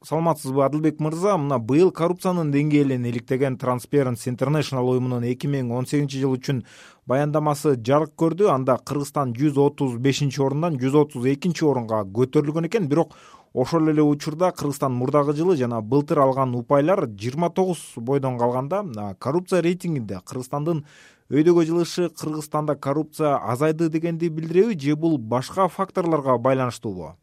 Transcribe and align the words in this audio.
саламатсызбы 0.00 0.62
адылбек 0.64 1.00
мырза? 1.04 1.34
Мына 1.36 1.58
быйыл 1.60 1.90
коррупциянын 1.92 2.48
деңгээлин 2.54 3.04
иликтеген 3.10 3.58
transparency 3.60 4.30
international 4.32 4.88
уюмунун 4.88 5.26
эки 5.28 5.50
миң 5.50 5.74
он 5.76 5.84
сегизинчи 5.84 6.22
жыл 6.22 6.38
үчүн 6.38 6.62
баяндамасы 7.04 7.74
жарык 7.76 8.14
көрдү. 8.16 8.48
Анда 8.48 8.78
кыргызстан 8.80 9.34
жүз 9.36 9.60
отуз 9.60 9.98
бешинчи 10.00 10.40
орундан 10.40 10.80
жүз 10.80 10.96
отуз 11.02 11.28
экинчи 11.34 11.68
орунга 11.68 12.00
көтөрүлгөн 12.16 12.70
экен. 12.70 12.88
Бирок 12.88 13.12
ошол 13.52 13.92
эле 13.92 14.00
учурда 14.00 14.52
кыргызстан 14.56 14.96
мурдагы 14.96 15.36
жылы 15.36 15.58
жана 15.60 15.82
былтыр 15.82 16.24
алган 16.24 16.54
упайлар 16.54 17.04
жыйырма 17.04 17.50
тогуз 17.50 17.92
бойдон 17.96 18.38
калганда 18.38 19.16
коррупция 19.18 19.60
рейтингинде 19.60 20.22
кыргызстандын 20.24 20.86
өйдөгө 21.28 21.66
жылышы 21.66 22.08
кыргызстанда 22.08 22.76
коррупция 22.76 23.36
азайды 23.36 23.90
дегенди 23.90 24.28
билдиреби 24.28 24.78
же 24.80 24.96
бул 24.96 25.18
башка 25.18 25.68
факторлорго 25.68 26.38
байланыштуубу 26.38 27.16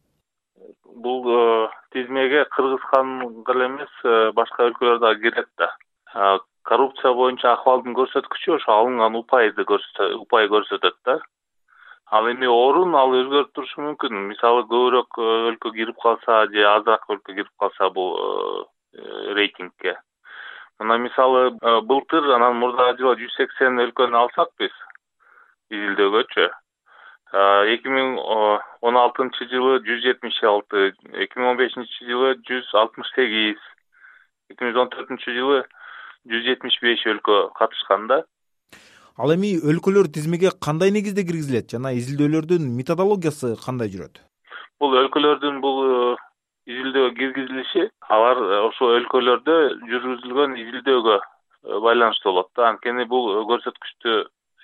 бул 1.07 1.23
э, 1.31 1.69
тизмеге 1.95 2.43
кыргызстан 2.55 3.43
гана 3.47 3.67
эмес 3.69 3.93
э, 4.03 4.31
башка 4.35 4.67
өлкөлөр 4.69 4.99
дагы 4.99 5.29
кирет 5.29 5.49
да. 5.57 5.71
Коррупция 6.67 7.13
боюнча 7.15 7.53
акыбалдын 7.53 7.95
көрсөткүчү 7.95 8.57
ошо 8.57 8.75
алынган 8.81 9.15
упайды 9.15 9.65
упай 10.21 10.49
көрсөтөт 10.51 10.97
да. 11.05 11.19
Ал 12.11 12.27
эми 12.31 12.47
орун 12.47 12.95
ал 12.95 13.15
өзгөрүп 13.19 13.53
турушу 13.55 13.83
мүмкүн. 13.85 14.19
Мисалы 14.31 14.65
көбүрөөк 14.67 15.21
э, 15.23 15.31
өлкө 15.53 15.73
кирип 15.79 15.97
калса 16.03 16.43
же 16.51 16.67
азыраак 16.73 17.09
өлкө 17.15 17.33
кирип 17.33 17.53
калса 17.59 17.89
бул 17.89 18.15
рейтингке. 19.37 19.97
Мына 20.79 20.97
мисалы 21.01 21.51
былтыр 21.89 22.31
анан 22.35 22.59
мурдагы 22.61 23.01
жылы 23.01 23.17
жүз 23.23 23.35
сексен 23.39 23.79
өлкөнү 23.87 24.17
алсак 24.23 24.53
биз 24.59 24.73
изилдөөгөчү 25.73 26.47
эки 27.33 27.91
миң 27.91 28.17
он 28.87 28.97
алтынчы 28.97 29.49
жылы 29.51 29.81
жүз 29.87 30.03
жетимиш 30.05 30.37
алты 30.43 30.93
эки 31.13 31.39
миң 31.39 31.51
он 31.53 31.57
бешинчи 31.59 32.07
жылы 32.07 32.35
жүз 32.47 32.71
алтымыш 32.83 33.11
сегиз 33.15 33.59
эки 34.53 34.63
миң 34.63 34.79
он 34.85 34.93
төртүнчү 34.93 35.35
жылы 35.35 35.63
жүз 36.31 36.45
жетимиш 36.47 36.79
беш 36.81 37.03
өлкө 37.11 37.41
катышкан 37.59 38.07
да 38.07 38.23
ал 39.17 39.33
эми 39.33 39.55
өлкөлөр 39.57 40.07
тизмеге 40.13 40.51
кандай 40.61 40.91
негизде 40.93 41.23
киргизилет? 41.25 41.71
Жана 41.73 41.93
изилдөөлөрдүн 41.97 42.69
методологиясы 42.77 43.55
кандай 43.63 43.89
жүрөт? 43.89 44.21
Бул 44.79 44.93
өлкөлөрдүн 45.01 45.57
бул 45.63 45.79
э, 45.83 46.15
изилдөөгө 46.69 47.15
киргизилиши 47.17 47.87
алар 48.13 48.37
э, 48.37 48.59
ошол 48.67 48.93
өлкөлөрдө 48.99 49.57
жүргүзүлгөн 49.89 50.53
изилдөөгө 50.61 51.15
э, 51.17 51.79
байланыштуу 51.87 52.31
болот 52.31 52.51
да. 52.55 52.69
Анткени 52.69 53.07
бул 53.09 53.33
көрсөткүчтү 53.49 54.19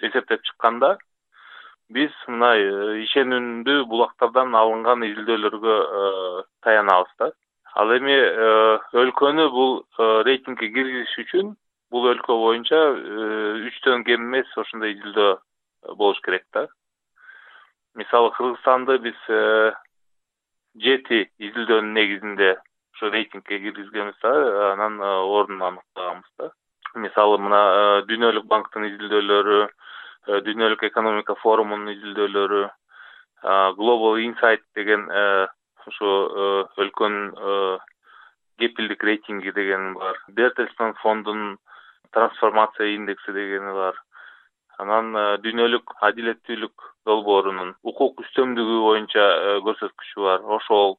эсептеп 0.06 0.46
чыкканда 0.46 0.98
биз 1.92 2.14
мына 2.28 2.54
э, 2.56 3.02
ишенимдүү 3.04 3.86
булактардан 3.92 4.56
алынган 4.56 5.04
изилдөөлөргө 5.10 5.76
э, 5.84 6.44
таянабыз 6.64 7.12
да. 7.20 7.32
Ал 7.76 7.92
эми 7.98 8.14
э, 8.14 8.80
өлкөнү 9.04 9.50
бул 9.52 9.74
рейтингге 10.28 10.70
киргизиш 10.74 11.18
үчүн 11.26 11.54
бул 11.92 12.08
өлкө 12.10 12.38
боюнча 12.40 12.80
үчтөн 13.70 14.06
кем 14.08 14.30
эмес 14.30 14.50
ошондой 14.58 14.96
изилдөө 14.96 15.96
болуш 15.98 16.22
керек 16.26 16.46
да. 16.54 16.68
Мисалы 17.96 18.32
кыргызстанды 18.38 18.98
биз 19.04 19.20
жети 20.82 21.28
изилдөөнүн 21.38 21.94
негизинде 21.94 22.56
ошо 22.96 23.12
рейтингге 23.12 23.60
киргизгенбиз 23.60 24.22
да 24.22 24.74
анан 24.74 25.02
ордун 25.02 25.62
аныктаганбыз 25.62 26.32
да. 26.40 26.52
Мисалы 26.96 27.38
мына 27.42 27.62
дүйнөлүк 28.10 28.46
банктын 28.50 28.86
изилдөөлөрү 28.90 29.68
дүйнөлүк 30.28 30.84
экономика 30.88 31.36
форумунун 31.42 31.92
изилдөөлөрү 31.96 32.64
global 33.76 34.20
insight 34.24 34.64
деген 34.76 35.10
э, 35.12 35.48
э, 35.48 36.64
өлкөнүн 36.84 37.80
кепилдик 38.60 39.04
рейтинги 39.04 39.52
деген 39.52 39.94
бар. 39.96 40.16
Бертельстон 40.30 40.94
фондунун 41.02 41.58
трансформация 42.14 42.96
индекси 42.96 43.34
дегени 43.34 43.74
бар. 43.74 44.00
Анан 44.80 45.12
дүйнөлүк 45.44 45.92
адилеттүүлүк 46.02 46.88
долбоорунун 47.06 47.76
укук 47.84 48.22
үстөмдүгү 48.24 48.80
боюнча 48.88 49.26
көрсөткүчү 49.68 50.24
бар 50.24 50.48
ошол. 50.58 50.98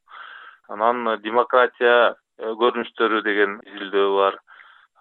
Анан 0.69 1.16
демократия 1.22 2.15
көрүнүштөрү 2.38 3.22
деген 3.25 3.60
изилдөө 3.65 4.09
бар 4.19 4.38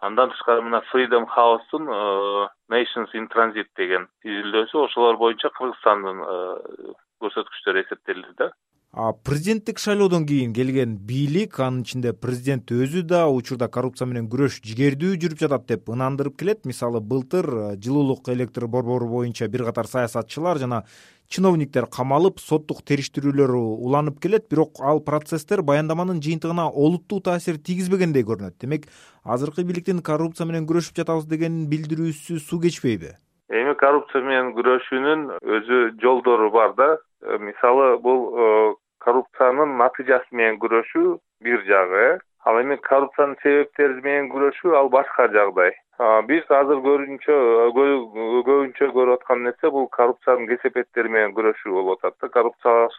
андан 0.08 0.32
тышкары 0.34 0.64
мына 0.66 0.82
freedom 0.92 1.26
housetун 1.36 1.88
э, 1.88 2.48
nations 2.74 3.14
in 3.20 3.30
transit 3.34 3.70
деген 3.80 4.08
изилдөөсү 4.24 4.84
ошолор 4.88 5.18
боюнча 5.22 5.52
кыргызстандын 5.58 6.20
э, 6.28 6.94
көрсөткүчтөрү 7.24 7.84
эсептелди 7.86 8.34
да 8.42 8.52
президенттик 8.94 9.80
шайлоодон 9.80 10.28
кийин 10.28 10.52
келген 10.54 10.98
бийлик 11.02 11.60
анын 11.60 11.82
ичинде 11.82 12.12
президент 12.14 12.70
өзү 12.70 13.02
да 13.02 13.26
учурда 13.26 13.66
коррупция 13.66 14.06
менен 14.06 14.28
күрөш 14.30 14.60
жигердүү 14.62 15.16
жүрүп 15.18 15.40
жатат 15.42 15.66
деп 15.66 15.90
ынандырып 15.90 16.36
келет. 16.38 16.62
Мисалы 16.70 17.02
былтыр 17.02 17.50
э, 17.50 17.64
жылуулук 17.82 18.30
электр 18.30 18.68
борбору 18.68 19.08
боюнча 19.10 19.48
бир 19.48 19.64
катар 19.66 19.90
саясатчылар 19.90 20.60
жана 20.62 20.84
чиновниктер 21.28 21.88
камалып 21.90 22.38
соттук 22.38 22.84
териштирүүлөр 22.86 23.56
уланып 23.58 24.20
келет. 24.22 24.46
Бирок 24.52 24.78
ал 24.80 25.02
процесстер 25.02 25.64
баяндаманын 25.64 26.22
жыйынтыгына 26.22 26.70
олуттуу 26.70 27.20
таасир 27.20 27.58
тийгизбегендей 27.58 28.22
көрүнөт. 28.22 28.60
Демек 28.62 28.86
азыркы 29.26 29.66
бийликтин 29.66 30.04
коррупция 30.06 30.46
менен 30.46 30.70
күрөшүп 30.70 31.02
жатабыз 31.02 31.26
деген 31.26 31.66
билдирүүсү 31.66 32.38
суу 32.38 32.62
кечпейби? 32.62 33.18
Эми 33.50 33.74
коррупция 33.74 34.22
менен 34.22 34.54
күрөшүүнүн 34.54 35.28
өзү 35.42 35.82
жолдору 35.98 36.54
бар 36.54 36.78
да. 36.78 36.92
Э, 37.26 37.40
мисалы 37.42 37.98
бул 37.98 38.78
коррупциянын 39.06 39.78
натыйжасы 39.82 40.40
менен 40.40 40.60
күрөшүү 40.64 41.18
бир 41.48 41.66
жагы. 41.70 42.06
Э 42.14 42.20
ал 42.46 42.60
эми 42.62 42.76
коррупциянын 42.90 43.38
себептери 43.42 44.02
менен 44.04 44.30
күрөшүү 44.34 44.76
ал 44.76 44.90
башка 44.90 45.28
жагдай. 45.32 45.72
Биз 46.28 46.50
азыр 46.50 46.82
көбүнчө 46.84 47.36
көбүнчө 47.78 48.90
көрүп 48.98 49.22
аткан 49.22 49.44
нерсе 49.48 49.72
бул 49.72 49.88
коррупциянын 49.98 50.50
кесепеттери 50.52 51.12
менен 51.16 51.36
күрөшүү 51.38 51.76
болуп 51.78 52.04
атат 52.04 52.18
да. 52.22 52.30
Коррупция 52.36 52.90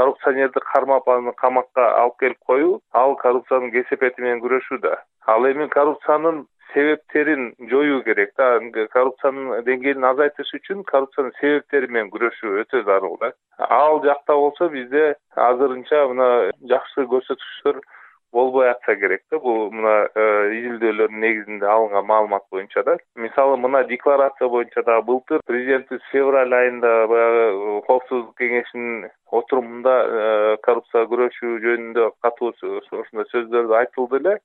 коррупционерди 0.00 0.60
кармап 0.72 1.08
аны 1.08 1.32
камакка 1.36 1.84
алып 2.02 2.16
келип 2.22 2.38
коюу 2.52 2.80
ал 3.02 3.16
коррупциянын 3.20 3.72
кесепети 3.74 4.24
менен 4.24 4.40
күрөшүү 4.44 4.80
да. 4.86 4.96
Ал 5.28 5.44
эми 5.50 5.68
коррупциянын 5.68 6.46
себептерин 6.72 7.52
жоюу 7.70 8.02
керек 8.06 8.32
да. 8.38 8.48
Коррупциянын 8.94 9.64
деңгээлин 9.68 10.06
азайтыш 10.12 10.54
үчүн 10.60 10.84
коррупциянын 10.90 11.36
себептери 11.40 11.90
менен 11.92 12.10
күрөшүү 12.14 12.62
өтө 12.64 12.82
зарыл 12.88 13.18
да. 13.20 13.32
Ал 13.58 14.00
жакта 14.04 14.36
болсо 14.40 14.70
бизде 14.72 15.14
азырынча 15.48 16.06
мына 16.14 16.28
жакшы 16.72 17.06
көрсөткүчтөр 17.12 17.82
болбой 18.32 18.70
атса 18.70 18.94
керек 18.96 19.22
да. 19.30 19.38
Бул 19.38 19.70
мына 19.70 20.08
э, 20.14 20.24
изилдөөлөрдүн 20.58 21.20
негизинде 21.20 21.66
алынган 21.66 22.06
маалымат 22.06 22.44
боюнча 22.50 22.82
да. 22.84 22.96
Мисалы 23.16 23.56
мына 23.56 23.84
декларация 23.84 24.48
боюнча 24.48 24.82
дагы 24.82 25.06
былтыр 25.06 25.40
президентибиз 25.46 26.02
февраль 26.12 26.54
айында 26.54 27.06
баягы 27.10 27.44
э, 27.48 27.80
коопсуздук 27.86 28.36
кеңешинин 28.38 29.10
отурумунда 29.30 29.96
э, 30.04 30.56
коррупцияга 30.62 31.10
күрөшүү 31.14 31.58
жөнүндө 31.66 32.10
катуу 32.22 32.52
ошондой 32.52 33.28
сөздөр 33.32 33.74
айтылды 33.82 34.22
эле. 34.22 34.38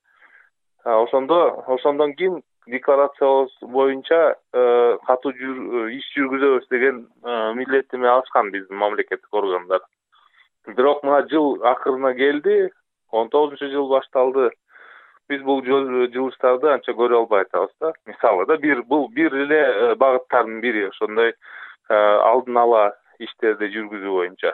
Ошондо 0.84 1.64
ошондон 1.68 2.14
кийин 2.14 2.42
декларациябыз 2.68 3.54
боюнча 3.74 4.36
катуу 5.06 5.34
иш 5.94 6.08
жүргүзөбүз 6.18 6.70
деген 6.70 7.06
милдеттенме 7.58 8.10
алышкан 8.10 8.50
биздин 8.52 8.78
мамлекеттик 8.78 9.34
органдар. 9.34 9.82
Бирок 10.68 11.04
мына 11.04 11.22
жыл 11.30 11.62
акырына 11.62 12.14
келди 12.18 12.72
он 13.12 13.30
тогузунчу 13.30 13.70
жыл 13.72 13.90
башталды. 13.90 14.50
Биз 15.30 15.42
бул 15.42 15.64
жылыштарды 15.66 16.70
анча 16.70 16.94
көрө 16.94 17.24
албай 17.24 17.46
атабыз 17.48 17.74
да. 17.82 17.94
Мисалы 18.06 18.46
да 18.46 18.58
бир 18.58 18.84
бул 18.84 19.10
бир 19.10 19.34
эле 19.34 19.62
э, 19.62 19.96
багыттардын 19.96 20.62
бири 20.62 20.86
ошондой 20.92 21.34
э, 21.34 21.96
алдын 21.96 22.58
ала 22.62 22.86
иштерди 23.20 23.72
жүргүзүү 23.74 24.14
боюнча. 24.20 24.54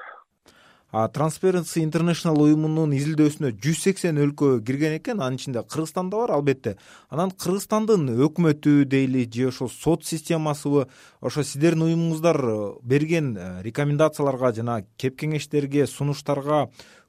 Transparency 0.91 1.79
international 1.85 2.41
уюмунун 2.44 2.91
изилдөөсүнө 2.97 3.53
жүз 3.63 3.78
сексен 3.85 4.17
өлкө 4.19 4.57
кирген 4.67 4.97
экен. 4.97 5.22
Анын 5.23 5.38
ичинде 5.40 5.64
кыргызстан 5.64 6.09
да 6.11 6.17
бар 6.20 6.34
албетте. 6.35 6.73
Анан 7.08 7.31
кыргызстандын 7.31 8.09
өкмөтү 8.28 8.84
дейли 8.91 9.23
же 9.23 9.47
ошо 9.47 9.70
сот 9.72 10.03
системасыбы 10.03 10.90
ошо 11.22 11.43
сиздердин 11.43 11.85
уюмуңуздар 11.87 12.41
берген 12.84 13.37
э, 13.37 13.61
рекомендацияларга 13.64 14.52
жана 14.52 14.81
кеп 14.97 15.16
кеңештерге 15.16 15.87
сунуштарга 15.87 16.67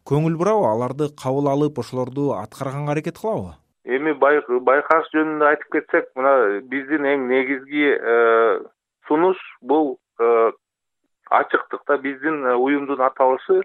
көңүл 0.09 0.35
бурабы 0.39 0.67
аларды 0.67 1.07
кабыл 1.23 1.49
алып 1.51 1.79
ошолорду 1.79 2.33
аткарганга 2.35 2.93
аракет 2.95 3.21
кылабы? 3.23 3.55
Эми 3.87 4.15
байкаш 4.19 5.11
жөнүндө 5.15 5.47
айтып 5.51 5.77
кетсек 5.77 6.09
мына 6.19 6.33
биздин 6.73 7.07
эң 7.07 7.29
негизги 7.31 7.87
э, 7.95 8.59
сунуш 9.07 9.39
бул 9.63 9.97
э, 10.19 10.51
ачыктык 11.31 11.87
да 11.87 11.99
биздин 12.03 12.45
э, 12.45 12.55
уюмдун 12.55 13.03
аталышы 13.03 13.63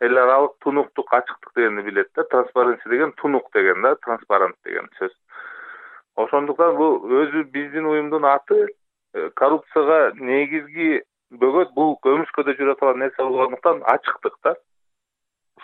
эл 0.00 0.18
аралык 0.18 0.58
тунуктук 0.64 1.14
ачыктык 1.14 1.54
дегенди 1.54 1.86
билет 1.86 2.10
да 2.14 2.26
transparency 2.34 2.90
деген 2.90 3.12
тунук 3.22 3.50
деген 3.54 3.82
да 3.82 3.94
транспарант 3.96 4.56
деген 4.64 4.90
сөз. 4.98 5.12
Ошондуктан 6.16 6.76
бул 6.76 6.98
өзү 7.22 7.44
биздин 7.44 7.86
уюмдун 7.86 8.24
аты 8.24 8.66
коррупцияга 9.34 10.14
негизги 10.18 11.02
бөгөт 11.30 11.74
бул 11.74 11.98
көмүскөдө 12.02 12.54
жүрө 12.58 12.74
турган 12.78 13.04
нерсе 13.04 13.22
болгондуктан 13.22 13.82
ачыктык 13.94 14.34
да 14.44 14.54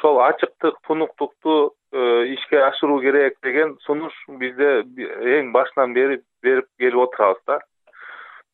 ошол 0.03 0.21
ачыктык 0.21 0.75
тунуктукту 0.87 1.75
ишке 1.93 2.59
ашыруу 2.59 3.01
керек 3.01 3.37
деген 3.43 3.77
сунуш 3.87 4.13
бизде 4.29 4.83
эң 5.39 5.53
башынан 5.53 5.95
бери 5.95 6.21
берип 6.43 6.67
келип 6.79 6.99
отурабыз 6.99 7.43
да. 7.47 7.61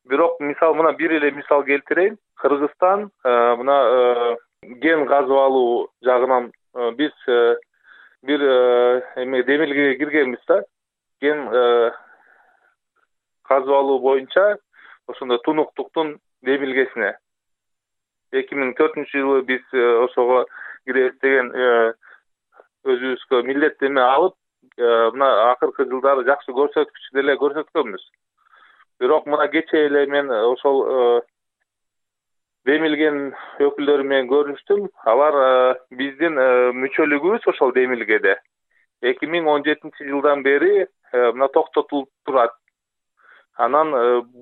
Бирок 0.05 0.39
мисалы 0.39 0.75
мына 0.75 0.93
бир 0.93 1.11
эле 1.11 1.31
мисал 1.31 1.63
келтирейин. 1.63 2.17
Кыргызстан 2.35 3.09
мына 3.23 4.37
кен 4.81 5.07
казып 5.07 5.37
алуу 5.37 5.89
жагынан 6.03 6.51
биз 6.97 7.13
бир 8.23 8.45
эме 9.15 9.43
демилгеге 9.43 9.97
киргенбиз 9.97 10.45
да. 10.47 10.61
Кен 11.21 11.47
казып 13.43 13.73
алуу 13.73 13.99
боюнча 13.99 14.57
ошондой 15.07 15.39
тунуктуктун 15.43 16.19
демилгесине 16.43 17.15
эки 18.31 18.53
миң 18.53 18.75
төртүнчү 18.77 19.17
жылы 19.17 19.41
биз 19.41 19.61
э, 19.73 19.85
ошого 20.05 20.45
киребиз 20.89 21.17
деген 21.23 21.51
э, 21.53 21.93
өзүбүзгө 22.89 23.43
милдеттенме 23.47 24.01
алып 24.01 24.35
э, 24.77 24.91
мына 25.15 25.29
акыркы 25.51 25.85
жылдары 25.89 26.25
жакшы 26.27 26.55
көрсөткүч 26.57 27.09
деле 27.17 27.37
көрсөткөнбүз. 27.41 28.05
Бирок 28.99 29.27
мына 29.29 29.47
кечээ 29.53 29.85
эле 29.87 30.05
мен 30.11 30.31
ошол 30.33 30.81
демилгенин 32.67 33.31
өкүлдөрү 33.69 34.03
менен 34.03 34.27
көрүштүм. 34.31 34.89
Алар 35.07 35.37
биздин 35.95 36.35
мүчөлүгүбүз 36.81 37.47
ошол 37.53 37.71
демилгеде. 37.77 38.35
Эки 39.01 39.29
миң 39.31 39.47
он 39.47 39.63
жетинчи 39.63 40.09
жылдан 40.09 40.43
бери 40.43 40.87
мына 41.13 41.47
токтотулуп 41.55 42.09
турат. 42.27 42.51
Анан 43.55 43.93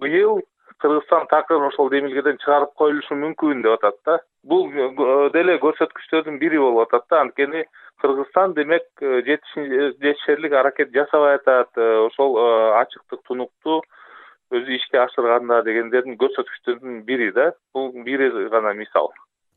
быйыл 0.02 0.42
кыргызстан 0.80 1.28
такыр 1.28 1.62
ошол 1.68 1.90
демилгеден 1.90 2.38
чыгарып 2.44 2.74
коюлушу 2.78 3.18
мүмкүн 3.18 3.64
деп 3.66 3.78
атат 3.78 3.98
да 4.06 4.18
бул 4.48 4.72
э, 4.72 5.30
деле 5.36 5.58
көрсөткүчтөрдүн 5.64 6.40
бири 6.42 6.60
болуп 6.62 6.88
атат 6.88 7.06
да. 7.12 7.22
Анткени 7.26 7.66
кыргызстан 8.02 8.56
демек 8.58 8.88
э, 9.02 9.22
жетишерлик 9.28 10.54
аракет 10.54 10.94
жасабай 10.96 11.38
атат 11.38 11.72
э, 11.78 11.88
ошол 12.08 12.38
ачыктык 12.82 13.24
тунукту 13.28 13.82
өзү 14.52 14.78
ишке 14.80 15.02
ашырганда 15.04 15.62
дегендердин 15.68 16.20
көрсөткүчтөрдүн 16.22 17.02
бири 17.08 17.32
да. 17.36 17.52
Бул 17.74 17.92
бир 18.04 18.24
гана 18.50 18.74
мисал. 18.74 19.12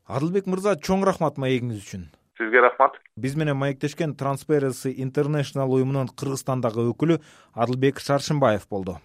Адылбек 0.07 0.49
мырза 0.49 0.75
чоң 0.75 1.05
рахмат 1.07 1.39
маегиңиз 1.39 1.85
үчүн. 1.85 2.09
Сизге 2.39 2.63
рахмат. 2.65 2.97
Биз 3.15 3.37
менен 3.37 3.59
маектешкен 3.59 4.17
transparency 4.19 4.95
international 4.97 5.71
уюмунун 5.71 6.11
кыргызстандагы 6.11 6.89
өкүлү 6.91 7.21
адылбек 7.55 8.03
шаршымбаев 8.03 8.67
болду 8.69 8.99